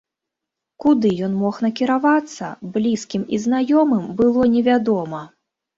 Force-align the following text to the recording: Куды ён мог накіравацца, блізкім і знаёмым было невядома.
Куды 0.85 1.11
ён 1.27 1.33
мог 1.43 1.55
накіравацца, 1.67 2.45
блізкім 2.79 3.23
і 3.35 3.43
знаёмым 3.47 4.13
было 4.25 4.53
невядома. 4.57 5.27